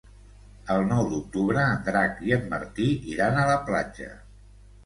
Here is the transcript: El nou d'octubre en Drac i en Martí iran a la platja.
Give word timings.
El 0.75 0.79
nou 0.91 1.03
d'octubre 1.11 1.67
en 1.73 1.85
Drac 1.89 2.17
i 2.31 2.35
en 2.39 2.49
Martí 2.57 2.89
iran 3.17 3.39
a 3.43 3.47
la 3.51 3.63
platja. 3.69 4.13